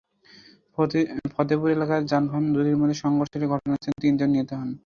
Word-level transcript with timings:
ফতেপুর 1.33 1.67
এলাকায় 1.71 2.03
যানবাহন 2.11 2.45
দুটির 2.55 2.79
মধ্যে 2.81 2.97
সংঘর্ষ 3.03 3.31
হলে 3.35 3.47
ঘটনাস্থলে 3.53 4.01
তিনজন 4.03 4.29
নিহত 4.33 4.51
হন। 4.53 4.69